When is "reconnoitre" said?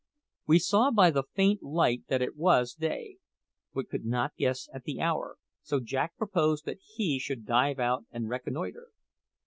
8.27-8.87